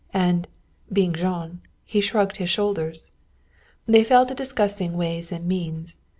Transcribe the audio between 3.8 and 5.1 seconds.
They fell to discussing